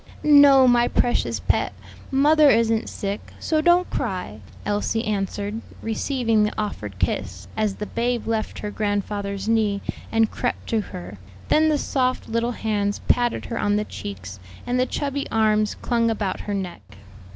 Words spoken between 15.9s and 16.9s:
about her neck.